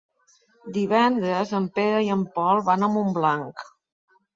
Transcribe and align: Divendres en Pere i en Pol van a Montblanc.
Divendres 0.77 1.53
en 1.59 1.69
Pere 1.77 2.03
i 2.09 2.13
en 2.19 2.27
Pol 2.41 2.67
van 2.73 2.87
a 2.91 2.95
Montblanc. 2.99 3.69